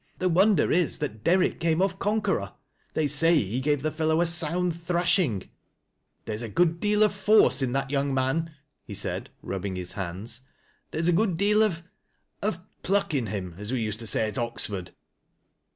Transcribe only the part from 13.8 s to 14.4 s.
used to say at